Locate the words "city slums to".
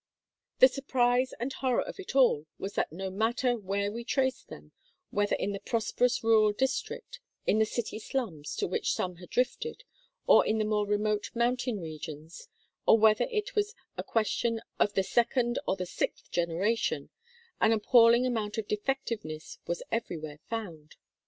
7.67-8.67